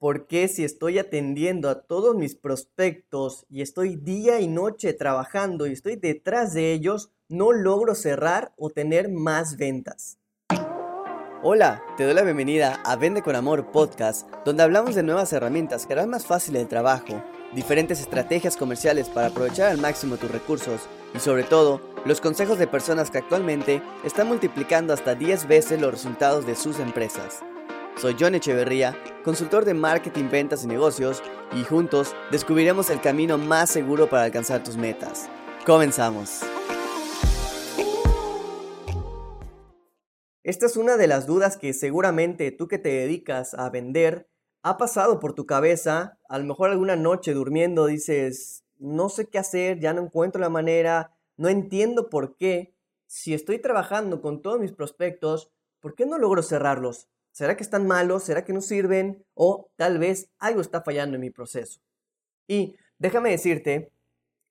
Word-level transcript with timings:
¿Por 0.00 0.26
qué 0.26 0.48
si 0.48 0.64
estoy 0.64 0.98
atendiendo 0.98 1.68
a 1.68 1.82
todos 1.82 2.16
mis 2.16 2.34
prospectos 2.34 3.44
y 3.50 3.60
estoy 3.60 3.96
día 3.96 4.40
y 4.40 4.48
noche 4.48 4.94
trabajando 4.94 5.66
y 5.66 5.72
estoy 5.72 5.96
detrás 5.96 6.54
de 6.54 6.72
ellos, 6.72 7.12
no 7.28 7.52
logro 7.52 7.94
cerrar 7.94 8.54
o 8.56 8.70
tener 8.70 9.10
más 9.10 9.58
ventas? 9.58 10.16
Hola, 11.42 11.82
te 11.98 12.04
doy 12.04 12.14
la 12.14 12.22
bienvenida 12.22 12.80
a 12.82 12.96
Vende 12.96 13.20
con 13.20 13.36
Amor 13.36 13.72
podcast, 13.72 14.26
donde 14.46 14.62
hablamos 14.62 14.94
de 14.94 15.02
nuevas 15.02 15.34
herramientas 15.34 15.86
que 15.86 15.92
harán 15.92 16.08
más 16.08 16.24
fácil 16.24 16.56
el 16.56 16.66
trabajo, 16.66 17.22
diferentes 17.54 18.00
estrategias 18.00 18.56
comerciales 18.56 19.10
para 19.10 19.26
aprovechar 19.26 19.68
al 19.68 19.76
máximo 19.76 20.16
tus 20.16 20.30
recursos 20.30 20.80
y 21.14 21.18
sobre 21.18 21.42
todo, 21.42 21.82
los 22.06 22.22
consejos 22.22 22.58
de 22.58 22.66
personas 22.66 23.10
que 23.10 23.18
actualmente 23.18 23.82
están 24.02 24.28
multiplicando 24.28 24.94
hasta 24.94 25.14
10 25.14 25.46
veces 25.46 25.78
los 25.78 25.90
resultados 25.90 26.46
de 26.46 26.56
sus 26.56 26.78
empresas. 26.78 27.40
Soy 28.00 28.16
John 28.18 28.34
Echeverría, 28.34 28.96
consultor 29.22 29.66
de 29.66 29.74
marketing, 29.74 30.30
ventas 30.30 30.64
y 30.64 30.66
negocios, 30.66 31.22
y 31.52 31.64
juntos 31.64 32.16
descubriremos 32.30 32.88
el 32.88 33.02
camino 33.02 33.36
más 33.36 33.68
seguro 33.68 34.08
para 34.08 34.22
alcanzar 34.22 34.64
tus 34.64 34.78
metas. 34.78 35.28
Comenzamos. 35.66 36.40
Esta 40.42 40.64
es 40.64 40.78
una 40.78 40.96
de 40.96 41.08
las 41.08 41.26
dudas 41.26 41.58
que 41.58 41.74
seguramente 41.74 42.50
tú 42.52 42.68
que 42.68 42.78
te 42.78 42.88
dedicas 42.88 43.52
a 43.52 43.68
vender 43.68 44.30
ha 44.62 44.78
pasado 44.78 45.20
por 45.20 45.34
tu 45.34 45.44
cabeza. 45.44 46.18
A 46.26 46.38
lo 46.38 46.46
mejor 46.46 46.70
alguna 46.70 46.96
noche 46.96 47.34
durmiendo 47.34 47.84
dices, 47.84 48.64
no 48.78 49.10
sé 49.10 49.28
qué 49.28 49.36
hacer, 49.36 49.78
ya 49.78 49.92
no 49.92 50.00
encuentro 50.00 50.40
la 50.40 50.48
manera, 50.48 51.14
no 51.36 51.50
entiendo 51.50 52.08
por 52.08 52.38
qué. 52.38 52.74
Si 53.06 53.34
estoy 53.34 53.58
trabajando 53.58 54.22
con 54.22 54.40
todos 54.40 54.58
mis 54.58 54.72
prospectos, 54.72 55.52
¿por 55.80 55.94
qué 55.94 56.06
no 56.06 56.16
logro 56.16 56.42
cerrarlos? 56.42 57.10
¿Será 57.32 57.56
que 57.56 57.62
están 57.62 57.86
malos? 57.86 58.24
¿Será 58.24 58.44
que 58.44 58.52
no 58.52 58.60
sirven? 58.60 59.24
O 59.34 59.70
tal 59.76 59.98
vez 59.98 60.28
algo 60.38 60.60
está 60.60 60.82
fallando 60.82 61.16
en 61.16 61.22
mi 61.22 61.30
proceso. 61.30 61.80
Y 62.46 62.76
déjame 62.98 63.30
decirte 63.30 63.92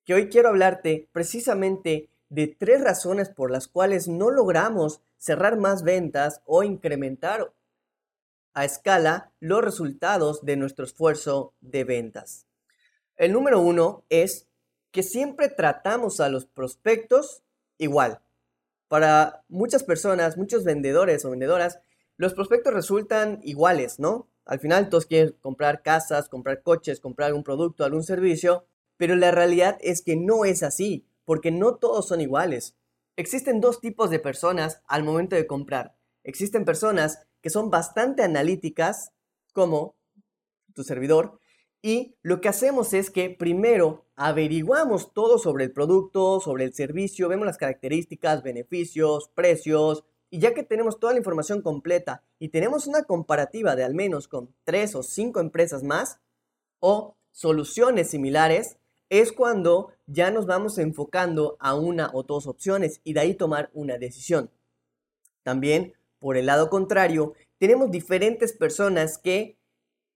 que 0.05 0.13
hoy 0.13 0.29
quiero 0.29 0.49
hablarte 0.49 1.07
precisamente 1.11 2.09
de 2.29 2.47
tres 2.47 2.81
razones 2.81 3.29
por 3.29 3.51
las 3.51 3.67
cuales 3.67 4.07
no 4.07 4.29
logramos 4.29 5.01
cerrar 5.17 5.57
más 5.57 5.83
ventas 5.83 6.41
o 6.45 6.63
incrementar 6.63 7.51
a 8.53 8.65
escala 8.65 9.31
los 9.39 9.63
resultados 9.63 10.43
de 10.43 10.55
nuestro 10.55 10.85
esfuerzo 10.85 11.53
de 11.61 11.83
ventas. 11.83 12.45
El 13.17 13.33
número 13.33 13.59
uno 13.59 14.03
es 14.09 14.47
que 14.91 15.03
siempre 15.03 15.49
tratamos 15.49 16.19
a 16.19 16.29
los 16.29 16.45
prospectos 16.45 17.43
igual. 17.77 18.21
Para 18.87 19.43
muchas 19.49 19.83
personas, 19.83 20.37
muchos 20.37 20.63
vendedores 20.63 21.25
o 21.25 21.29
vendedoras, 21.29 21.79
los 22.19 22.33
prospectos 22.33 22.73
resultan 22.73 23.39
iguales, 23.43 23.97
¿no? 23.97 24.27
Al 24.43 24.59
final 24.59 24.89
todos 24.89 25.05
quieren 25.05 25.37
comprar 25.39 25.81
casas, 25.81 26.27
comprar 26.27 26.61
coches, 26.63 26.99
comprar 26.99 27.27
algún 27.27 27.45
producto, 27.45 27.85
algún 27.85 28.03
servicio, 28.03 28.65
pero 28.97 29.15
la 29.15 29.31
realidad 29.31 29.77
es 29.79 30.01
que 30.01 30.17
no 30.17 30.43
es 30.43 30.61
así, 30.61 31.05
porque 31.23 31.49
no 31.49 31.75
todos 31.75 32.09
son 32.09 32.19
iguales. 32.19 32.75
Existen 33.15 33.61
dos 33.61 33.79
tipos 33.79 34.09
de 34.09 34.19
personas 34.19 34.81
al 34.85 35.03
momento 35.03 35.37
de 35.37 35.47
comprar. 35.47 35.95
Existen 36.25 36.65
personas 36.65 37.25
que 37.41 37.49
son 37.49 37.69
bastante 37.69 38.21
analíticas, 38.21 39.13
como 39.53 39.95
tu 40.73 40.83
servidor, 40.83 41.39
y 41.81 42.17
lo 42.21 42.41
que 42.41 42.49
hacemos 42.49 42.93
es 42.93 43.11
que 43.11 43.29
primero 43.29 44.03
averiguamos 44.17 45.13
todo 45.13 45.37
sobre 45.37 45.63
el 45.63 45.71
producto, 45.71 46.41
sobre 46.41 46.65
el 46.65 46.73
servicio, 46.73 47.29
vemos 47.29 47.45
las 47.45 47.57
características, 47.57 48.43
beneficios, 48.43 49.31
precios, 49.33 50.03
y 50.29 50.39
ya 50.39 50.53
que 50.53 50.63
tenemos 50.63 50.99
toda 50.99 51.13
la 51.13 51.19
información 51.19 51.61
completa 51.61 52.23
y 52.37 52.49
tenemos 52.49 52.87
una 52.87 53.03
comparativa 53.03 53.75
de 53.75 53.83
al 53.83 53.95
menos 53.95 54.27
con 54.27 54.53
tres 54.63 54.95
o 54.95 55.03
cinco 55.03 55.39
empresas 55.39 55.83
más 55.83 56.19
o 56.79 57.15
soluciones 57.31 58.09
similares, 58.09 58.77
es 59.09 59.31
cuando 59.31 59.91
ya 60.05 60.29
nos 60.29 60.45
vamos 60.45 60.77
enfocando 60.77 61.57
a 61.59 61.73
una 61.73 62.11
o 62.13 62.23
dos 62.23 62.47
opciones 62.47 63.01
y 63.03 63.13
de 63.13 63.21
ahí 63.21 63.33
tomar 63.33 63.71
una 63.73 63.97
decisión. 63.97 64.51
También, 65.43 65.93
por 66.19 66.37
el 66.37 66.45
lado 66.45 66.69
contrario, 66.69 67.33
tenemos 67.57 67.91
diferentes 67.91 68.53
personas 68.53 69.17
que 69.17 69.57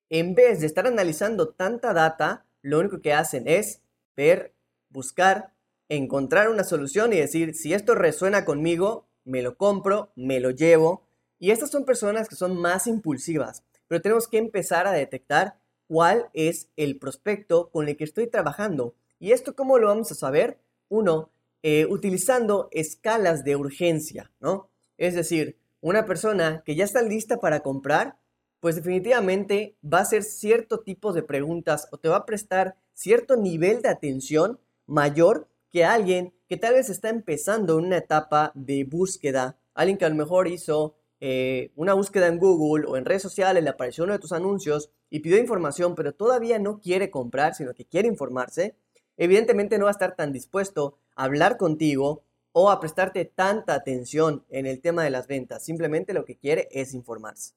en 0.09 0.35
vez 0.35 0.59
de 0.59 0.67
estar 0.67 0.85
analizando 0.85 1.49
tanta 1.49 1.91
data, 1.93 2.45
lo 2.61 2.79
único 2.79 3.01
que 3.01 3.13
hacen 3.13 3.47
es 3.47 3.81
ver, 4.15 4.53
buscar, 4.89 5.53
encontrar 5.89 6.49
una 6.49 6.63
solución 6.63 7.13
y 7.13 7.17
decir, 7.17 7.55
si 7.55 7.73
esto 7.73 7.95
resuena 7.95 8.45
conmigo, 8.45 9.07
me 9.25 9.41
lo 9.41 9.57
compro, 9.57 10.11
me 10.15 10.39
lo 10.39 10.51
llevo. 10.51 11.03
Y 11.39 11.51
estas 11.51 11.71
son 11.71 11.85
personas 11.85 12.29
que 12.29 12.35
son 12.35 12.57
más 12.57 12.87
impulsivas, 12.87 13.63
pero 13.87 14.01
tenemos 14.01 14.27
que 14.27 14.37
empezar 14.37 14.87
a 14.87 14.91
detectar 14.91 15.59
cuál 15.87 16.29
es 16.33 16.69
el 16.77 16.97
prospecto 16.97 17.69
con 17.69 17.87
el 17.87 17.97
que 17.97 18.03
estoy 18.03 18.27
trabajando. 18.27 18.95
¿Y 19.19 19.31
esto 19.31 19.55
cómo 19.55 19.77
lo 19.77 19.87
vamos 19.87 20.11
a 20.11 20.15
saber? 20.15 20.57
Uno, 20.89 21.29
eh, 21.61 21.85
utilizando 21.89 22.69
escalas 22.71 23.43
de 23.43 23.55
urgencia, 23.55 24.31
¿no? 24.39 24.69
Es 24.97 25.15
decir, 25.15 25.57
una 25.81 26.05
persona 26.05 26.63
que 26.65 26.75
ya 26.75 26.85
está 26.85 27.01
lista 27.01 27.37
para 27.37 27.61
comprar, 27.61 28.17
pues 28.59 28.75
definitivamente 28.75 29.75
va 29.83 29.99
a 29.99 30.03
hacer 30.03 30.23
cierto 30.23 30.79
tipo 30.79 31.11
de 31.11 31.23
preguntas 31.23 31.87
o 31.91 31.97
te 31.97 32.07
va 32.07 32.17
a 32.17 32.25
prestar 32.25 32.75
cierto 32.93 33.35
nivel 33.35 33.81
de 33.81 33.89
atención 33.89 34.59
mayor 34.85 35.49
que 35.69 35.83
alguien 35.83 36.33
que 36.53 36.57
tal 36.57 36.75
vez 36.75 36.87
está 36.91 37.09
empezando 37.09 37.77
una 37.77 37.97
etapa 37.97 38.51
de 38.53 38.83
búsqueda, 38.83 39.57
alguien 39.73 39.97
que 39.97 40.05
a 40.05 40.09
lo 40.09 40.13
mejor 40.13 40.47
hizo 40.47 40.93
eh, 41.19 41.71
una 41.75 41.95
búsqueda 41.95 42.27
en 42.27 42.37
Google 42.37 42.85
o 42.85 42.95
en 42.95 43.05
redes 43.05 43.23
sociales, 43.23 43.63
le 43.63 43.71
apareció 43.71 44.03
uno 44.03 44.13
de 44.13 44.19
tus 44.19 44.33
anuncios 44.33 44.91
y 45.09 45.21
pidió 45.21 45.39
información, 45.39 45.95
pero 45.95 46.13
todavía 46.13 46.59
no 46.59 46.79
quiere 46.79 47.09
comprar, 47.09 47.55
sino 47.55 47.73
que 47.73 47.85
quiere 47.85 48.07
informarse, 48.07 48.75
evidentemente 49.17 49.79
no 49.79 49.85
va 49.85 49.89
a 49.89 49.93
estar 49.93 50.15
tan 50.15 50.31
dispuesto 50.31 50.99
a 51.15 51.23
hablar 51.23 51.57
contigo 51.57 52.21
o 52.51 52.69
a 52.69 52.79
prestarte 52.79 53.25
tanta 53.25 53.73
atención 53.73 54.45
en 54.49 54.67
el 54.67 54.79
tema 54.79 55.03
de 55.03 55.09
las 55.09 55.25
ventas. 55.25 55.65
Simplemente 55.65 56.13
lo 56.13 56.23
que 56.23 56.37
quiere 56.37 56.69
es 56.71 56.93
informarse. 56.93 57.55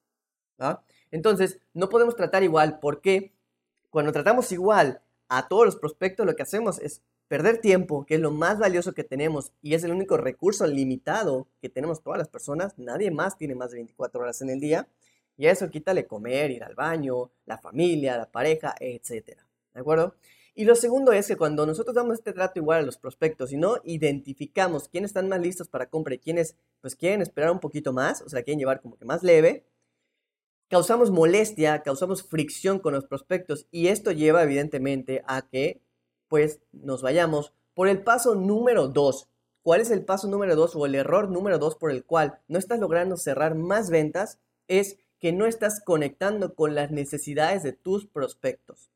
Entonces, 1.11 1.59
no 1.75 1.87
podemos 1.89 2.15
tratar 2.15 2.41
igual 2.41 2.79
porque 2.79 3.31
cuando 3.91 4.11
tratamos 4.11 4.51
igual 4.51 5.01
a 5.29 5.47
todos 5.47 5.65
los 5.65 5.75
prospectos, 5.75 6.25
lo 6.25 6.35
que 6.35 6.41
hacemos 6.41 6.79
es 6.79 7.03
perder 7.27 7.59
tiempo, 7.59 8.05
que 8.05 8.15
es 8.15 8.21
lo 8.21 8.31
más 8.31 8.57
valioso 8.59 8.93
que 8.93 9.03
tenemos 9.03 9.51
y 9.61 9.73
es 9.73 9.83
el 9.83 9.91
único 9.91 10.17
recurso 10.17 10.65
limitado 10.65 11.47
que 11.61 11.69
tenemos 11.69 12.01
todas 12.01 12.17
las 12.17 12.29
personas, 12.29 12.77
nadie 12.77 13.11
más 13.11 13.37
tiene 13.37 13.55
más 13.55 13.71
de 13.71 13.77
24 13.77 14.21
horas 14.21 14.41
en 14.41 14.49
el 14.49 14.59
día, 14.59 14.87
y 15.37 15.45
a 15.47 15.51
eso 15.51 15.69
quítale 15.69 16.07
comer, 16.07 16.51
ir 16.51 16.63
al 16.63 16.73
baño, 16.73 17.31
la 17.45 17.57
familia, 17.57 18.17
la 18.17 18.29
pareja, 18.29 18.75
etc. 18.79 19.37
¿De 19.73 19.79
acuerdo? 19.79 20.15
Y 20.55 20.65
lo 20.65 20.75
segundo 20.75 21.11
es 21.11 21.27
que 21.27 21.37
cuando 21.37 21.67
nosotros 21.67 21.95
damos 21.95 22.15
este 22.15 22.33
trato 22.33 22.59
igual 22.59 22.79
a 22.79 22.81
los 22.81 22.97
prospectos 22.97 23.51
y 23.51 23.57
no 23.57 23.77
identificamos 23.83 24.89
quiénes 24.89 25.09
están 25.09 25.29
más 25.29 25.39
listos 25.39 25.67
para 25.67 25.87
compra 25.87 26.15
y 26.15 26.17
quiénes 26.17 26.55
pues 26.81 26.95
quieren 26.95 27.21
esperar 27.21 27.51
un 27.51 27.59
poquito 27.59 27.93
más, 27.93 28.23
o 28.23 28.29
sea, 28.29 28.41
quieren 28.41 28.57
llevar 28.57 28.81
como 28.81 28.97
que 28.97 29.05
más 29.05 29.21
leve, 29.21 29.67
causamos 30.67 31.11
molestia, 31.11 31.83
causamos 31.83 32.23
fricción 32.23 32.79
con 32.79 32.93
los 32.93 33.05
prospectos 33.05 33.67
y 33.69 33.89
esto 33.89 34.11
lleva 34.11 34.41
evidentemente 34.41 35.21
a 35.27 35.47
que 35.47 35.81
pues 36.27 36.59
nos 36.71 37.01
vayamos 37.01 37.53
por 37.73 37.87
el 37.87 38.03
paso 38.03 38.35
número 38.35 38.87
2. 38.87 39.29
¿Cuál 39.61 39.81
es 39.81 39.91
el 39.91 40.05
paso 40.05 40.27
número 40.27 40.55
2 40.55 40.75
o 40.75 40.85
el 40.85 40.95
error 40.95 41.29
número 41.29 41.59
2 41.59 41.75
por 41.75 41.91
el 41.91 42.05
cual 42.05 42.39
no 42.47 42.57
estás 42.57 42.79
logrando 42.79 43.17
cerrar 43.17 43.55
más 43.55 43.89
ventas? 43.89 44.39
Es 44.67 44.97
que 45.19 45.31
no 45.31 45.45
estás 45.45 45.81
conectando 45.83 46.55
con 46.55 46.75
las 46.75 46.91
necesidades 46.91 47.63
de 47.63 47.73
tus 47.73 48.05
prospectos. 48.05 48.91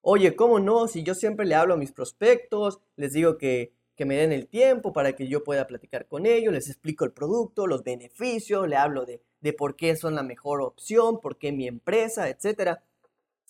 Oye, 0.00 0.36
¿cómo 0.36 0.60
no? 0.60 0.88
Si 0.88 1.02
yo 1.02 1.14
siempre 1.14 1.46
le 1.46 1.54
hablo 1.54 1.74
a 1.74 1.78
mis 1.78 1.92
prospectos, 1.92 2.80
les 2.96 3.12
digo 3.12 3.36
que, 3.36 3.72
que 3.94 4.06
me 4.06 4.16
den 4.16 4.32
el 4.32 4.48
tiempo 4.48 4.92
para 4.92 5.14
que 5.14 5.28
yo 5.28 5.44
pueda 5.44 5.66
platicar 5.66 6.06
con 6.06 6.24
ellos, 6.24 6.52
les 6.52 6.68
explico 6.68 7.04
el 7.04 7.12
producto, 7.12 7.66
los 7.66 7.82
beneficios, 7.82 8.68
le 8.68 8.76
hablo 8.76 9.04
de, 9.04 9.22
de 9.40 9.52
por 9.52 9.76
qué 9.76 9.96
son 9.96 10.14
la 10.14 10.22
mejor 10.22 10.62
opción, 10.62 11.20
por 11.20 11.38
qué 11.38 11.52
mi 11.52 11.66
empresa, 11.66 12.28
etc. 12.28 12.78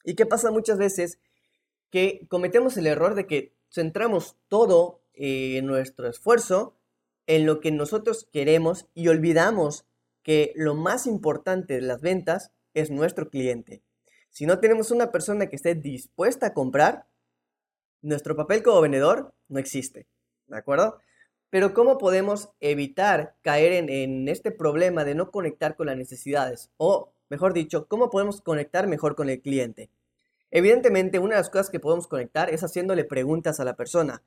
¿Y 0.04 0.14
qué 0.14 0.26
pasa 0.26 0.50
muchas 0.50 0.78
veces? 0.78 1.19
Que 1.90 2.26
cometemos 2.29 2.76
el 2.76 2.87
error 2.87 3.14
de 3.14 3.26
que 3.26 3.55
centramos 3.70 4.37
todo 4.49 5.02
eh, 5.14 5.61
nuestro 5.62 6.08
esfuerzo 6.08 6.76
en 7.26 7.46
lo 7.46 7.61
que 7.61 7.70
nosotros 7.70 8.29
queremos 8.32 8.87
y 8.94 9.08
olvidamos 9.08 9.85
que 10.23 10.52
lo 10.56 10.75
más 10.75 11.06
importante 11.06 11.75
de 11.75 11.82
las 11.82 12.00
ventas 12.00 12.52
es 12.75 12.90
nuestro 12.90 13.31
cliente. 13.31 13.82
Si 14.31 14.46
no 14.46 14.61
tenemos 14.61 14.90
una 14.90 15.11
persona 15.11 15.46
que 15.46 15.56
esté 15.56 15.75
dispuesta 15.75 16.49
a 16.49 16.55
comprar, 16.55 17.06
nuestro 18.02 18.37
papel 18.37 18.62
como 18.62 18.81
vendedor 18.81 19.34
no 19.49 19.58
existe. 19.58 20.06
¿De 20.46 20.56
acuerdo? 20.56 20.99
Pero 21.50 21.75
¿cómo 21.75 21.99
podemos 21.99 22.50
evitar 22.61 23.34
caer 23.43 23.73
en, 23.73 23.88
en, 23.88 24.29
este 24.29 24.50
problema 24.50 25.05
de 25.05 25.14
no 25.14 25.31
conectar 25.31 25.76
con 25.76 25.87
las 25.87 25.96
necesidades? 25.96 26.70
O, 26.76 27.12
mejor 27.31 27.55
dicho, 27.55 27.88
¿cómo 27.88 28.11
podemos 28.11 28.41
conectar 28.43 28.87
mejor 28.87 29.17
con 29.17 29.31
el 29.31 29.41
cliente? 29.41 29.91
Evidentemente, 30.50 31.18
una 31.18 31.34
de 31.34 31.40
las 31.40 31.50
cosas 31.50 31.70
que 31.70 31.80
podemos 31.80 32.06
conectar 32.06 32.50
es 32.50 32.62
haciéndole 32.62 33.04
preguntas 33.04 33.60
a 33.60 33.64
la 33.64 33.76
persona. 33.76 34.22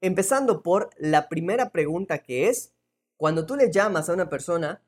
Empezando 0.00 0.62
por 0.62 0.90
la 0.98 1.28
primera 1.28 1.70
pregunta 1.70 2.18
que 2.18 2.48
es, 2.48 2.72
cuando 3.16 3.46
tú 3.46 3.56
le 3.56 3.70
llamas 3.70 4.08
a 4.08 4.12
una 4.12 4.28
persona, 4.28 4.82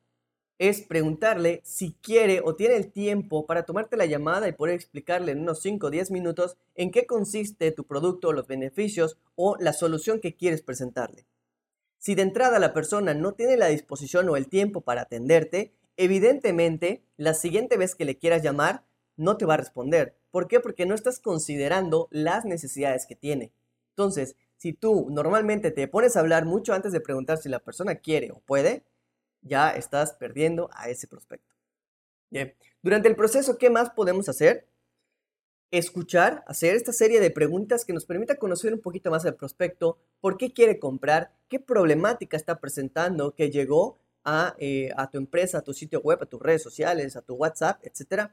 es 0.59 0.81
preguntarle 0.81 1.61
si 1.63 1.93
quiere 2.01 2.41
o 2.43 2.55
tiene 2.55 2.75
el 2.75 2.91
tiempo 2.91 3.45
para 3.45 3.63
tomarte 3.63 3.95
la 3.95 4.05
llamada 4.05 4.47
y 4.47 4.53
poder 4.53 4.75
explicarle 4.75 5.31
en 5.31 5.41
unos 5.41 5.61
5 5.61 5.87
o 5.87 5.89
10 5.89 6.11
minutos 6.11 6.57
en 6.75 6.91
qué 6.91 7.05
consiste 7.05 7.71
tu 7.71 7.85
producto, 7.85 8.33
los 8.33 8.47
beneficios 8.47 9.17
o 9.35 9.55
la 9.59 9.73
solución 9.73 10.19
que 10.19 10.35
quieres 10.35 10.61
presentarle. 10.61 11.27
Si 11.99 12.15
de 12.15 12.23
entrada 12.23 12.59
la 12.59 12.73
persona 12.73 13.13
no 13.13 13.33
tiene 13.33 13.57
la 13.57 13.67
disposición 13.67 14.29
o 14.29 14.37
el 14.37 14.47
tiempo 14.47 14.81
para 14.81 15.01
atenderte, 15.01 15.73
evidentemente 15.95 17.03
la 17.17 17.33
siguiente 17.33 17.77
vez 17.77 17.95
que 17.95 18.05
le 18.05 18.17
quieras 18.17 18.41
llamar 18.41 18.83
no 19.17 19.37
te 19.37 19.45
va 19.45 19.55
a 19.55 19.57
responder. 19.57 20.15
¿Por 20.31 20.47
qué? 20.47 20.59
Porque 20.59 20.85
no 20.85 20.95
estás 20.95 21.19
considerando 21.19 22.07
las 22.11 22.45
necesidades 22.45 23.05
que 23.05 23.15
tiene. 23.15 23.51
Entonces, 23.89 24.35
si 24.55 24.73
tú 24.73 25.07
normalmente 25.09 25.71
te 25.71 25.87
pones 25.87 26.15
a 26.15 26.21
hablar 26.21 26.45
mucho 26.45 26.73
antes 26.73 26.91
de 26.91 27.01
preguntar 27.01 27.37
si 27.37 27.49
la 27.49 27.59
persona 27.59 27.95
quiere 27.95 28.31
o 28.31 28.39
puede, 28.39 28.83
ya 29.41 29.71
estás 29.71 30.13
perdiendo 30.13 30.69
a 30.73 30.89
ese 30.89 31.07
prospecto. 31.07 31.55
Bien, 32.29 32.55
durante 32.81 33.07
el 33.07 33.15
proceso, 33.15 33.57
¿qué 33.57 33.69
más 33.69 33.89
podemos 33.91 34.29
hacer? 34.29 34.67
Escuchar, 35.71 36.43
hacer 36.47 36.75
esta 36.75 36.93
serie 36.93 37.19
de 37.19 37.31
preguntas 37.31 37.85
que 37.85 37.93
nos 37.93 38.05
permita 38.05 38.37
conocer 38.37 38.73
un 38.73 38.81
poquito 38.81 39.11
más 39.11 39.25
al 39.25 39.35
prospecto, 39.35 39.97
por 40.21 40.37
qué 40.37 40.53
quiere 40.53 40.79
comprar, 40.79 41.33
qué 41.49 41.59
problemática 41.59 42.37
está 42.37 42.59
presentando 42.59 43.33
que 43.35 43.49
llegó 43.49 43.99
a, 44.23 44.55
eh, 44.59 44.91
a 44.97 45.09
tu 45.09 45.17
empresa, 45.17 45.59
a 45.59 45.61
tu 45.61 45.73
sitio 45.73 46.01
web, 46.01 46.19
a 46.21 46.25
tus 46.25 46.41
redes 46.41 46.63
sociales, 46.63 47.15
a 47.15 47.21
tu 47.21 47.35
WhatsApp, 47.35 47.81
etc. 47.83 48.31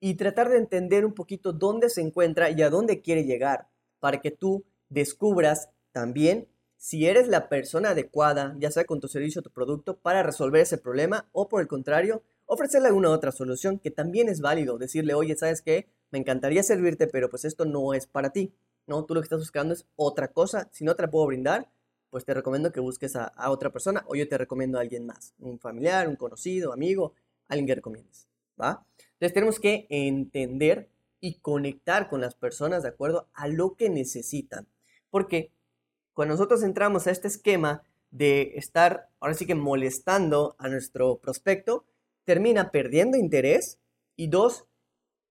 Y 0.00 0.14
tratar 0.14 0.48
de 0.48 0.58
entender 0.58 1.04
un 1.04 1.14
poquito 1.14 1.52
dónde 1.52 1.88
se 1.90 2.02
encuentra 2.02 2.50
y 2.50 2.62
a 2.62 2.70
dónde 2.70 3.00
quiere 3.00 3.24
llegar 3.24 3.68
para 3.98 4.20
que 4.20 4.30
tú 4.30 4.64
descubras 4.88 5.70
también 5.92 6.48
si 6.76 7.06
eres 7.06 7.28
la 7.28 7.48
persona 7.48 7.90
adecuada, 7.90 8.54
ya 8.58 8.70
sea 8.70 8.84
con 8.84 9.00
tu 9.00 9.08
servicio 9.08 9.40
o 9.40 9.42
tu 9.42 9.50
producto, 9.50 9.98
para 9.98 10.22
resolver 10.22 10.60
ese 10.60 10.78
problema 10.78 11.28
o 11.32 11.48
por 11.48 11.60
el 11.60 11.68
contrario, 11.68 12.22
ofrecerle 12.44 12.88
alguna 12.88 13.10
otra 13.10 13.32
solución 13.32 13.78
que 13.78 13.90
también 13.90 14.28
es 14.28 14.40
válido. 14.40 14.78
Decirle, 14.78 15.14
oye, 15.14 15.36
¿sabes 15.36 15.62
qué? 15.62 15.88
Me 16.10 16.18
encantaría 16.18 16.62
servirte, 16.62 17.06
pero 17.06 17.30
pues 17.30 17.44
esto 17.44 17.64
no 17.64 17.94
es 17.94 18.06
para 18.06 18.30
ti. 18.30 18.52
No, 18.86 19.04
tú 19.04 19.14
lo 19.14 19.20
que 19.20 19.24
estás 19.24 19.40
buscando 19.40 19.74
es 19.74 19.86
otra 19.96 20.28
cosa. 20.28 20.68
Si 20.70 20.84
no 20.84 20.94
te 20.94 21.02
la 21.02 21.10
puedo 21.10 21.26
brindar, 21.26 21.68
pues 22.10 22.24
te 22.24 22.34
recomiendo 22.34 22.70
que 22.70 22.80
busques 22.80 23.16
a, 23.16 23.24
a 23.24 23.50
otra 23.50 23.70
persona 23.70 24.04
o 24.06 24.14
yo 24.14 24.28
te 24.28 24.38
recomiendo 24.38 24.78
a 24.78 24.82
alguien 24.82 25.06
más. 25.06 25.34
Un 25.40 25.58
familiar, 25.58 26.08
un 26.08 26.16
conocido, 26.16 26.72
amigo, 26.72 27.14
alguien 27.48 27.66
que 27.66 27.74
recomiendes. 27.74 28.28
¿Va? 28.60 28.86
Entonces 29.16 29.34
tenemos 29.34 29.60
que 29.60 29.86
entender 29.88 30.90
y 31.20 31.38
conectar 31.40 32.08
con 32.08 32.20
las 32.20 32.34
personas 32.34 32.82
de 32.82 32.90
acuerdo 32.90 33.28
a 33.32 33.48
lo 33.48 33.74
que 33.74 33.88
necesitan. 33.88 34.68
Porque 35.10 35.50
cuando 36.12 36.34
nosotros 36.34 36.62
entramos 36.62 37.06
a 37.06 37.10
este 37.10 37.28
esquema 37.28 37.82
de 38.10 38.52
estar, 38.56 39.08
ahora 39.20 39.34
sí 39.34 39.46
que 39.46 39.54
molestando 39.54 40.54
a 40.58 40.68
nuestro 40.68 41.18
prospecto, 41.18 41.84
termina 42.24 42.70
perdiendo 42.70 43.16
interés 43.16 43.78
y 44.16 44.28
dos, 44.28 44.66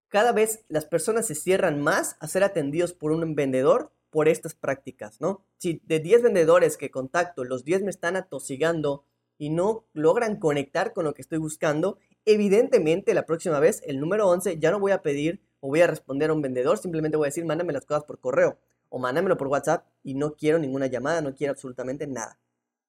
cada 0.08 0.32
vez 0.32 0.64
las 0.68 0.86
personas 0.86 1.28
se 1.28 1.36
cierran 1.36 1.82
más 1.82 2.16
a 2.20 2.28
ser 2.28 2.44
atendidos 2.44 2.94
por 2.94 3.12
un 3.12 3.36
vendedor 3.36 3.92
por 4.10 4.28
estas 4.30 4.56
prácticas, 4.56 5.20
¿no? 5.20 5.44
Si 5.58 5.82
de 5.86 6.00
10 6.00 6.24
vendedores 6.24 6.78
que 6.78 6.90
contacto, 6.90 7.44
los 7.44 7.66
10 7.66 7.84
me 7.84 7.90
están 7.90 8.16
atosigando 8.16 9.04
y 9.38 9.50
no 9.50 9.86
logran 9.94 10.40
conectar 10.40 10.94
con 10.94 11.04
lo 11.04 11.14
que 11.14 11.22
estoy 11.22 11.38
buscando, 11.38 11.98
evidentemente 12.26 13.14
la 13.14 13.26
próxima 13.26 13.60
vez, 13.60 13.82
el 13.86 14.00
número 14.00 14.28
11, 14.28 14.60
ya 14.60 14.72
no 14.72 14.80
voy 14.80 14.92
a 14.92 15.02
pedir 15.02 15.42
o 15.60 15.70
voy 15.70 15.82
a 15.82 15.88
responder 15.88 16.30
a 16.30 16.34
un 16.34 16.42
vendedor, 16.42 16.78
simplemente 16.78 17.18
voy 17.18 17.26
a 17.26 17.30
decir, 17.30 17.46
mándame 17.46 17.74
las 17.74 17.86
cosas 17.86 18.04
por 18.04 18.20
correo 18.20 18.58
o 18.90 19.00
mándamelo 19.00 19.38
por 19.38 19.48
WhatsApp 19.48 19.88
y 20.04 20.14
no 20.14 20.36
quiero 20.36 20.60
ninguna 20.60 20.88
llamada, 20.88 21.22
no 21.22 21.34
quiero 21.36 21.52
absolutamente 21.52 22.08
nada. 22.08 22.40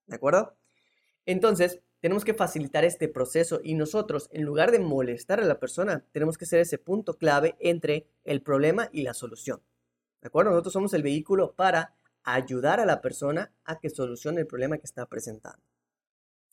¿De 0.06 0.17
acuerdo? 0.17 0.56
Entonces, 1.25 1.81
tenemos 2.00 2.25
que 2.25 2.35
facilitar 2.35 2.85
este 2.85 3.09
proceso 3.09 3.61
y 3.65 3.75
nosotros, 3.75 4.29
en 4.33 4.44
lugar 4.44 4.71
de 4.71 4.79
molestar 4.79 5.41
a 5.41 5.44
la 5.44 5.59
persona, 5.59 6.05
tenemos 6.12 6.38
que 6.38 6.47
ser 6.47 6.61
ese 6.61 6.79
punto 6.79 7.17
clave 7.17 7.56
entre 7.59 8.06
el 8.25 8.43
problema 8.43 8.88
y 8.93 9.03
la 9.03 9.15
solución. 9.15 9.61
¿De 10.21 10.29
acuerdo? 10.29 10.50
Nosotros 10.50 10.73
somos 10.73 10.94
el 10.94 11.03
vehículo 11.03 11.55
para 11.55 11.94
ayudar 12.23 12.81
a 12.81 12.87
la 12.87 13.00
persona 13.00 13.53
a 13.65 13.79
que 13.79 13.91
solucione 13.91 14.41
el 14.41 14.47
problema 14.47 14.79
que 14.79 14.87
está 14.87 15.06
presentando. 15.06 15.62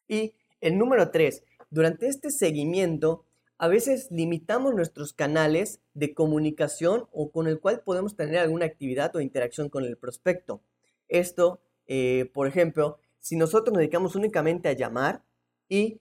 Y 0.08 0.34
el 0.62 0.78
número 0.78 1.12
tres, 1.12 1.44
durante 1.74 2.08
este 2.08 2.30
seguimiento, 2.30 3.26
a 3.58 3.68
veces 3.68 4.08
limitamos 4.12 4.76
nuestros 4.76 5.12
canales 5.12 5.82
de 5.96 6.14
comunicación 6.14 7.08
o 7.12 7.32
con 7.32 7.48
el 7.48 7.60
cual 7.60 7.82
podemos 7.84 8.16
tener 8.16 8.38
alguna 8.38 8.68
actividad 8.68 9.16
o 9.16 9.22
interacción 9.22 9.70
con 9.70 9.84
el 9.84 9.98
prospecto. 9.98 10.62
Esto, 11.08 11.62
eh, 11.88 12.30
por 12.32 12.46
ejemplo, 12.46 13.00
si 13.20 13.38
nosotros 13.38 13.74
nos 13.74 13.80
dedicamos 13.80 14.16
únicamente 14.16 14.70
a 14.70 14.74
llamar 14.74 15.24
y 15.68 16.00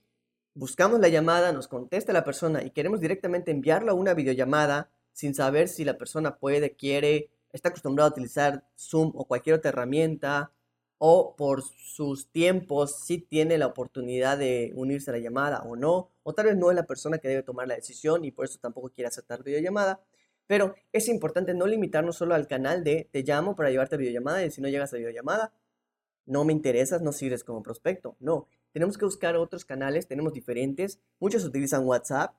buscamos 0.52 1.00
la 1.00 1.08
llamada, 1.08 1.52
nos 1.52 1.68
contesta 1.68 2.12
la 2.12 2.22
persona 2.22 2.62
y 2.62 2.72
queremos 2.72 3.00
directamente 3.00 3.50
enviarlo 3.50 3.92
a 3.92 3.94
una 3.94 4.12
videollamada 4.12 4.90
sin 5.14 5.34
saber 5.34 5.68
si 5.68 5.86
la 5.86 5.96
persona 5.96 6.36
puede, 6.36 6.76
quiere, 6.76 7.30
está 7.50 7.70
acostumbrado 7.70 8.10
a 8.10 8.12
utilizar 8.12 8.66
Zoom 8.76 9.12
o 9.14 9.24
cualquier 9.24 9.56
otra 9.56 9.70
herramienta 9.70 10.52
o 11.04 11.34
por 11.34 11.64
sus 11.64 12.30
tiempos 12.30 12.94
si 13.04 13.18
tiene 13.18 13.58
la 13.58 13.66
oportunidad 13.66 14.38
de 14.38 14.70
unirse 14.76 15.10
a 15.10 15.14
la 15.14 15.18
llamada 15.18 15.62
o 15.62 15.74
no, 15.74 16.12
o 16.22 16.32
tal 16.32 16.46
vez 16.46 16.56
no 16.56 16.70
es 16.70 16.76
la 16.76 16.86
persona 16.86 17.18
que 17.18 17.26
debe 17.26 17.42
tomar 17.42 17.66
la 17.66 17.74
decisión 17.74 18.24
y 18.24 18.30
por 18.30 18.44
eso 18.44 18.60
tampoco 18.60 18.88
quiere 18.90 19.08
aceptar 19.08 19.42
videollamada. 19.42 20.00
Pero 20.46 20.76
es 20.92 21.08
importante 21.08 21.54
no 21.54 21.66
limitarnos 21.66 22.14
solo 22.14 22.36
al 22.36 22.46
canal 22.46 22.84
de 22.84 23.08
te 23.10 23.24
llamo 23.24 23.56
para 23.56 23.70
llevarte 23.70 23.96
a 23.96 23.98
videollamada 23.98 24.44
y 24.44 24.52
si 24.52 24.60
no 24.60 24.68
llegas 24.68 24.92
a 24.92 24.96
videollamada, 24.96 25.52
no 26.24 26.44
me 26.44 26.52
interesas, 26.52 27.02
no 27.02 27.10
sirves 27.10 27.42
como 27.42 27.64
prospecto. 27.64 28.14
No, 28.20 28.46
tenemos 28.70 28.96
que 28.96 29.04
buscar 29.04 29.34
otros 29.34 29.64
canales, 29.64 30.06
tenemos 30.06 30.32
diferentes. 30.32 31.00
Muchos 31.18 31.44
utilizan 31.44 31.84
WhatsApp, 31.84 32.36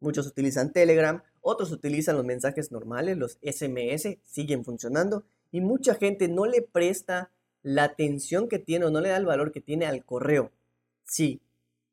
muchos 0.00 0.26
utilizan 0.26 0.70
Telegram, 0.70 1.22
otros 1.40 1.72
utilizan 1.72 2.16
los 2.16 2.26
mensajes 2.26 2.70
normales, 2.72 3.16
los 3.16 3.38
SMS, 3.40 4.18
siguen 4.22 4.66
funcionando 4.66 5.24
y 5.50 5.62
mucha 5.62 5.94
gente 5.94 6.28
no 6.28 6.44
le 6.44 6.60
presta 6.60 7.30
la 7.66 7.82
atención 7.82 8.48
que 8.48 8.60
tiene 8.60 8.84
o 8.84 8.92
no 8.92 9.00
le 9.00 9.08
da 9.08 9.16
el 9.16 9.26
valor 9.26 9.50
que 9.50 9.60
tiene 9.60 9.86
al 9.86 10.04
correo. 10.04 10.52
Sí, 11.04 11.40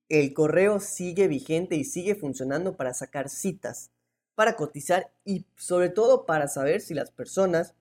el 0.08 0.32
correo 0.32 0.80
sigue 0.80 1.28
vigente 1.28 1.76
y 1.76 1.84
sigue 1.84 2.14
funcionando 2.14 2.78
para 2.78 2.94
sacar 2.94 3.28
citas, 3.28 3.90
para 4.36 4.56
cotizar 4.56 5.10
y 5.26 5.48
sobre 5.56 5.90
todo 5.90 6.28
para 6.28 6.48
saber 6.48 6.80
si 6.80 6.94
las 6.94 7.10
personas 7.10 7.74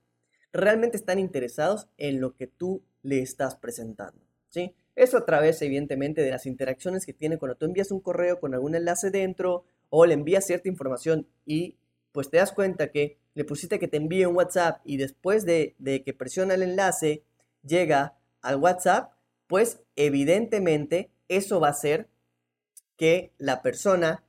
realmente 0.54 0.96
están 0.96 1.18
interesados 1.18 1.86
en 1.98 2.22
lo 2.22 2.34
que 2.34 2.46
tú 2.46 2.80
le 3.02 3.20
estás 3.20 3.56
presentando. 3.56 4.22
¿sí? 4.48 4.74
Eso 4.96 5.18
a 5.18 5.26
través, 5.26 5.60
evidentemente, 5.60 6.22
de 6.22 6.30
las 6.30 6.46
interacciones 6.46 7.04
que 7.04 7.12
tiene 7.12 7.36
cuando 7.36 7.56
tú 7.56 7.66
envías 7.66 7.90
un 7.90 8.00
correo 8.00 8.40
con 8.40 8.54
algún 8.54 8.74
enlace 8.74 9.10
dentro 9.10 9.66
o 9.90 10.06
le 10.06 10.14
envías 10.14 10.46
cierta 10.46 10.70
información 10.70 11.26
y 11.44 11.76
pues 12.10 12.30
te 12.30 12.38
das 12.38 12.52
cuenta 12.52 12.90
que 12.90 13.18
le 13.34 13.44
pusiste 13.44 13.78
que 13.78 13.88
te 13.88 13.98
envíe 13.98 14.24
un 14.24 14.36
WhatsApp 14.36 14.80
y 14.82 14.96
después 14.96 15.44
de, 15.44 15.74
de 15.78 16.02
que 16.02 16.14
presiona 16.14 16.54
el 16.54 16.62
enlace 16.62 17.22
llega 17.62 18.18
al 18.40 18.56
WhatsApp, 18.56 19.12
pues 19.46 19.80
evidentemente 19.96 21.10
eso 21.28 21.60
va 21.60 21.68
a 21.68 21.72
hacer 21.72 22.08
que 22.96 23.32
la 23.38 23.62
persona 23.62 24.24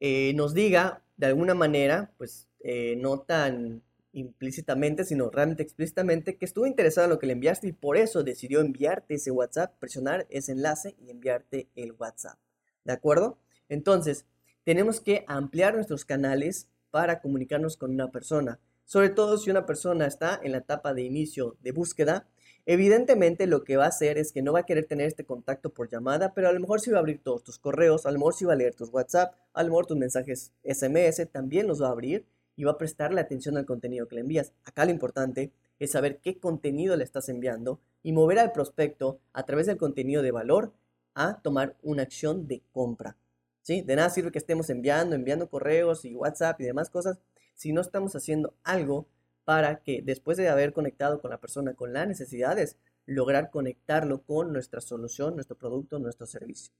eh, 0.00 0.32
nos 0.34 0.54
diga 0.54 1.02
de 1.16 1.26
alguna 1.26 1.54
manera, 1.54 2.12
pues 2.18 2.48
eh, 2.60 2.96
no 2.96 3.20
tan 3.20 3.82
implícitamente, 4.12 5.04
sino 5.04 5.30
realmente 5.30 5.62
explícitamente, 5.62 6.36
que 6.36 6.44
estuvo 6.44 6.66
interesado 6.66 7.06
en 7.06 7.10
lo 7.10 7.18
que 7.18 7.26
le 7.26 7.32
enviaste 7.32 7.68
y 7.68 7.72
por 7.72 7.96
eso 7.96 8.22
decidió 8.22 8.60
enviarte 8.60 9.14
ese 9.14 9.30
WhatsApp, 9.30 9.76
presionar 9.78 10.26
ese 10.30 10.52
enlace 10.52 10.94
y 10.98 11.10
enviarte 11.10 11.68
el 11.74 11.92
WhatsApp. 11.92 12.38
¿De 12.84 12.92
acuerdo? 12.92 13.38
Entonces, 13.68 14.26
tenemos 14.62 15.00
que 15.00 15.24
ampliar 15.26 15.74
nuestros 15.74 16.04
canales 16.04 16.68
para 16.90 17.20
comunicarnos 17.20 17.76
con 17.76 17.90
una 17.90 18.10
persona. 18.10 18.60
Sobre 18.84 19.08
todo 19.08 19.38
si 19.38 19.50
una 19.50 19.66
persona 19.66 20.06
está 20.06 20.38
en 20.42 20.52
la 20.52 20.58
etapa 20.58 20.92
de 20.92 21.02
inicio 21.02 21.56
de 21.62 21.72
búsqueda, 21.72 22.26
evidentemente 22.66 23.46
lo 23.46 23.64
que 23.64 23.76
va 23.76 23.86
a 23.86 23.88
hacer 23.88 24.18
es 24.18 24.30
que 24.32 24.42
no 24.42 24.52
va 24.52 24.60
a 24.60 24.66
querer 24.66 24.86
tener 24.86 25.06
este 25.06 25.24
contacto 25.24 25.70
por 25.70 25.90
llamada, 25.90 26.34
pero 26.34 26.48
a 26.48 26.52
lo 26.52 26.60
mejor 26.60 26.80
sí 26.80 26.90
va 26.90 26.98
a 26.98 27.00
abrir 27.00 27.22
todos 27.22 27.42
tus 27.42 27.58
correos, 27.58 28.04
a 28.06 28.10
lo 28.10 28.18
mejor 28.18 28.34
sí 28.34 28.44
va 28.44 28.52
a 28.52 28.56
leer 28.56 28.74
tus 28.74 28.90
WhatsApp, 28.90 29.34
a 29.54 29.62
lo 29.62 29.70
mejor 29.70 29.86
tus 29.86 29.96
mensajes 29.96 30.52
SMS, 30.64 31.26
también 31.32 31.66
los 31.66 31.82
va 31.82 31.88
a 31.88 31.92
abrir 31.92 32.26
y 32.56 32.64
va 32.64 32.72
a 32.72 32.78
prestarle 32.78 33.20
atención 33.20 33.56
al 33.56 33.66
contenido 33.66 34.06
que 34.06 34.16
le 34.16 34.20
envías. 34.20 34.52
Acá 34.64 34.84
lo 34.84 34.90
importante 34.90 35.50
es 35.78 35.92
saber 35.92 36.18
qué 36.18 36.38
contenido 36.38 36.94
le 36.96 37.04
estás 37.04 37.28
enviando 37.28 37.80
y 38.02 38.12
mover 38.12 38.38
al 38.38 38.52
prospecto 38.52 39.18
a 39.32 39.44
través 39.44 39.66
del 39.66 39.76
contenido 39.76 40.22
de 40.22 40.30
valor 40.30 40.72
a 41.14 41.40
tomar 41.42 41.76
una 41.82 42.02
acción 42.02 42.46
de 42.46 42.62
compra. 42.72 43.16
¿Sí? 43.62 43.80
De 43.80 43.96
nada 43.96 44.10
sirve 44.10 44.30
que 44.30 44.38
estemos 44.38 44.68
enviando, 44.68 45.16
enviando 45.16 45.48
correos 45.48 46.04
y 46.04 46.14
WhatsApp 46.14 46.60
y 46.60 46.64
demás 46.64 46.90
cosas 46.90 47.18
si 47.54 47.72
no 47.72 47.80
estamos 47.80 48.14
haciendo 48.16 48.54
algo 48.62 49.06
para 49.44 49.80
que 49.82 50.02
después 50.02 50.36
de 50.36 50.48
haber 50.48 50.72
conectado 50.72 51.20
con 51.20 51.30
la 51.30 51.40
persona 51.40 51.74
con 51.74 51.92
las 51.92 52.08
necesidades, 52.08 52.76
lograr 53.06 53.50
conectarlo 53.50 54.22
con 54.22 54.52
nuestra 54.52 54.80
solución, 54.80 55.34
nuestro 55.34 55.56
producto, 55.56 55.98
nuestro 55.98 56.26
servicio. 56.26 56.72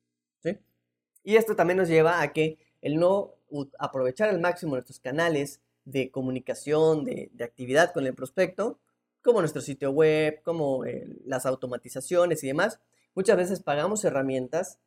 Y 1.23 1.37
esto 1.37 1.57
también 1.57 1.79
nos 1.79 1.89
lleva 1.89 2.21
a 2.21 2.33
que 2.33 2.59
el 2.83 2.99
no 2.99 3.35
aprovechar 3.79 4.29
al 4.29 4.41
máximo 4.41 4.75
nuestros 4.75 5.01
canales 5.01 5.61
de 5.85 6.11
comunicación, 6.11 7.05
de, 7.05 7.31
actividad 7.43 7.93
con 7.93 8.07
el 8.07 8.15
prospecto, 8.15 8.79
como 9.23 9.41
nuestro 9.41 9.63
sitio 9.63 9.91
web, 9.91 10.43
como 10.43 10.85
eh, 10.85 11.07
las 11.25 11.47
automatizaciones 11.47 12.45
y 12.45 12.49
demás, 12.49 12.79
muchas 13.15 13.39
veces 13.39 13.61
pagamos 13.61 14.05
herramientas 14.05 14.79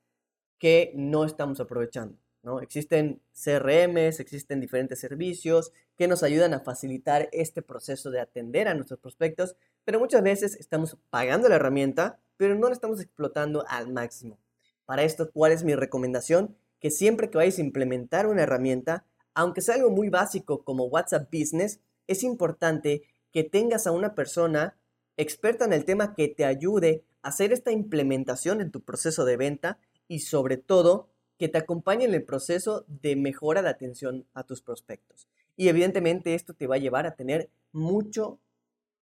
que 0.60 0.92
no 0.96 1.24
estamos 1.24 1.60
aprovechando. 1.60 2.18
Existen 2.62 3.22
CRMs, 3.34 4.20
existen 4.20 4.62
diferentes 4.62 5.00
servicios 5.00 5.74
que 5.98 6.08
nos 6.08 6.24
ayudan 6.24 6.54
a 6.54 6.62
facilitar 6.62 7.28
este 7.34 7.62
proceso 7.62 8.10
de 8.10 8.22
atender 8.22 8.68
a 8.68 8.74
nuestros 8.74 9.00
prospectos, 9.00 9.56
pero 9.84 10.00
muchas 10.00 10.24
veces 10.24 10.56
estamos 10.56 10.98
pagando 11.10 11.50
la 11.50 11.56
herramienta, 11.56 12.20
pero 12.38 12.56
no 12.56 12.68
la 12.68 12.74
estamos 12.74 13.02
explotando 13.02 13.66
al 13.68 13.92
máximo. 13.92 14.40
Para 14.86 15.04
esto, 15.04 15.30
¿cuál 15.32 15.52
es 15.52 15.64
mi 15.64 15.76
recomendación? 15.76 16.56
Que 16.80 16.90
siempre 16.90 17.30
que 17.30 17.38
vayas 17.38 17.58
a 17.58 17.62
implementar 17.62 18.28
una 18.28 18.44
herramienta, 18.44 19.06
aunque 19.34 19.62
sea 19.62 19.76
algo 19.76 19.90
muy 19.90 20.10
básico 20.10 20.64
como 20.64 20.86
WhatsApp 20.86 21.30
Business, 21.32 21.82
es 22.08 22.24
importante 22.24 23.04
que 23.32 23.44
tengas 23.44 23.86
a 23.86 23.92
una 23.92 24.16
persona 24.16 24.78
experta 25.18 25.66
en 25.66 25.74
el 25.74 25.84
tema 25.84 26.16
que 26.16 26.30
te 26.30 26.46
ayude 26.46 27.04
a 27.22 27.30
hacer 27.30 27.52
esta 27.52 27.72
implementación 27.72 28.62
en 28.62 28.72
tu 28.72 28.82
proceso 28.82 29.26
de 29.26 29.36
venta 29.36 29.80
y 30.08 30.20
sobre 30.20 30.56
todo 30.56 31.10
que 31.38 31.48
te 31.48 31.58
acompañe 31.58 32.06
en 32.06 32.14
el 32.14 32.24
proceso 32.24 32.86
de 32.88 33.16
mejora 33.16 33.62
de 33.62 33.70
atención 33.70 34.26
a 34.34 34.44
tus 34.44 34.62
prospectos. 34.62 35.28
Y 35.56 35.70
evidentemente 35.70 36.36
esto 36.36 36.54
te 36.54 36.68
va 36.68 36.76
a 36.76 36.80
llevar 36.80 37.06
a 37.06 37.16
tener 37.16 37.50
mucho 37.72 38.40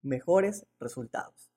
mejores 0.02 0.66
resultados. 0.78 1.50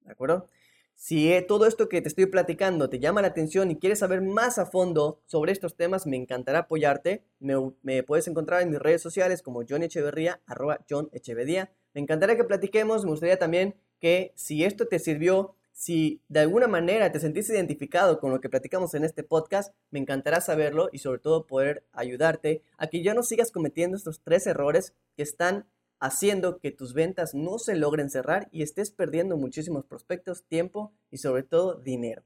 ¿De 0.00 0.12
acuerdo? 0.12 0.48
Si 0.94 1.32
eh, 1.32 1.42
todo 1.42 1.66
esto 1.66 1.88
que 1.88 2.00
te 2.00 2.08
estoy 2.08 2.26
platicando 2.26 2.88
te 2.88 2.98
llama 2.98 3.20
la 3.20 3.28
atención 3.28 3.70
y 3.70 3.76
quieres 3.76 3.98
saber 3.98 4.22
más 4.22 4.58
a 4.58 4.66
fondo 4.66 5.20
sobre 5.26 5.52
estos 5.52 5.76
temas, 5.76 6.06
me 6.06 6.16
encantará 6.16 6.60
apoyarte. 6.60 7.24
Me, 7.40 8.02
puedes 8.04 8.28
encontrar 8.28 8.62
en 8.62 8.70
mis 8.70 8.78
redes 8.78 9.02
sociales 9.02 9.42
como 9.42 9.62
John 9.68 9.82
Echeverría, 9.82 10.40
arroba 10.46 10.80
John 10.88 11.10
Echeverría. 11.12 11.72
Me 11.94 12.00
encantaría 12.00 12.36
que 12.36 12.44
platiquemos. 12.44 13.04
Me 13.04 13.10
gustaría 13.10 13.38
también 13.38 13.74
que 14.00 14.32
si 14.36 14.64
esto 14.64 14.86
te 14.86 14.98
sirvió, 14.98 15.56
si 15.74 16.22
de 16.28 16.40
alguna 16.40 16.68
manera 16.68 17.10
te 17.10 17.18
sentiste 17.18 17.52
identificado 17.52 18.20
con 18.20 18.30
lo 18.30 18.40
que 18.40 18.48
platicamos 18.48 18.94
en 18.94 19.04
este 19.04 19.24
podcast, 19.24 19.74
me 19.90 19.98
encantará 19.98 20.40
saberlo 20.40 20.88
y 20.92 20.98
sobre 20.98 21.18
todo 21.18 21.46
poder 21.46 21.84
ayudarte 21.92 22.62
a 22.78 22.86
que 22.86 23.02
ya 23.02 23.12
no 23.12 23.24
sigas 23.24 23.50
cometiendo 23.50 23.96
estos 23.96 24.20
tres 24.22 24.46
errores 24.46 24.94
que 25.16 25.24
están 25.24 25.66
haciendo 25.98 26.58
que 26.60 26.70
tus 26.70 26.94
ventas 26.94 27.34
no 27.34 27.58
se 27.58 27.74
logren 27.74 28.08
cerrar 28.08 28.48
y 28.52 28.62
estés 28.62 28.92
perdiendo 28.92 29.36
muchísimos 29.36 29.84
prospectos, 29.84 30.44
tiempo 30.44 30.92
y 31.10 31.18
sobre 31.18 31.42
todo 31.42 31.74
dinero. 31.74 32.22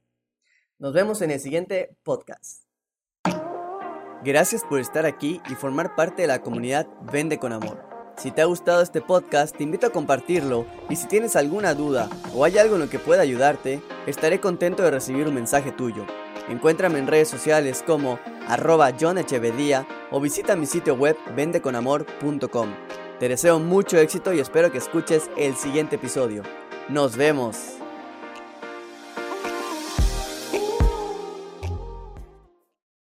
Nos 0.78 0.93
vemos 0.93 1.23
en 1.23 1.31
el 1.31 1.40
siguiente 1.40 1.97
podcast. 2.02 2.64
Gracias 4.25 4.62
por 4.64 4.78
estar 4.78 5.07
aquí 5.07 5.40
y 5.50 5.55
formar 5.55 5.95
parte 5.95 6.23
de 6.23 6.28
la 6.28 6.43
comunidad 6.43 6.87
Vende 7.11 7.38
con 7.38 7.52
Amor. 7.52 7.88
Si 8.19 8.33
te 8.33 8.43
ha 8.43 8.47
gustado 8.47 8.83
este 8.83 9.01
podcast, 9.01 9.57
te 9.57 9.63
invito 9.63 9.87
a 9.87 9.91
compartirlo 9.91 10.67
y 10.89 10.97
si 10.97 11.07
tienes 11.07 11.37
alguna 11.37 11.75
duda 11.75 12.09
o 12.35 12.45
hay 12.45 12.59
algo 12.59 12.75
en 12.75 12.81
lo 12.81 12.91
que 12.91 12.99
pueda 12.99 13.23
ayudarte, 13.23 13.81
estaré 14.09 14.41
contento 14.41 14.83
de 14.83 14.91
recibir 14.91 15.29
un 15.29 15.35
mensaje 15.35 15.71
tuyo. 15.71 16.05
Encuéntrame 16.49 16.99
en 16.99 17.07
redes 17.07 17.29
sociales 17.29 17.85
como 17.87 18.19
arroba 18.49 18.93
John 18.99 19.19
o 20.11 20.21
visita 20.21 20.57
mi 20.57 20.67
sitio 20.67 20.95
web 20.95 21.17
vendeconamor.com. 21.37 22.75
Te 23.21 23.29
deseo 23.29 23.61
mucho 23.61 23.99
éxito 23.99 24.33
y 24.33 24.41
espero 24.41 24.73
que 24.73 24.79
escuches 24.79 25.31
el 25.37 25.55
siguiente 25.55 25.97
episodio. 25.97 26.43
Nos 26.89 27.17
vemos. 27.17 27.77